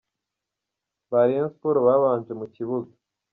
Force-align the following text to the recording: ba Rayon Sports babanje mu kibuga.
ba 1.09 1.21
Rayon 1.27 1.49
Sports 1.53 1.83
babanje 1.85 2.31
mu 2.39 2.45
kibuga. 2.55 2.91